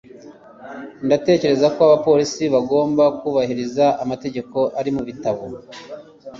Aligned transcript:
ndatekereza 1.05 1.67
ko 1.75 1.79
abapolisi 1.87 2.43
bagomba 2.55 3.03
kubahiriza 3.19 3.85
amategeko 4.03 4.57
ari 4.79 4.89
mubitabo 4.95 5.43